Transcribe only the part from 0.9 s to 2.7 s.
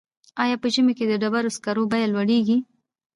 کې د ډبرو سکرو بیه لوړیږي؟